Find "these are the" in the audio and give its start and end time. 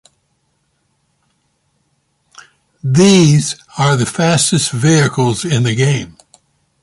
2.83-4.07